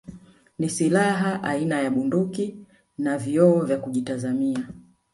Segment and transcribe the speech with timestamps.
[0.59, 2.65] Ni silaha aina ya Bunduki
[2.97, 4.67] na vioo vya kujitazamia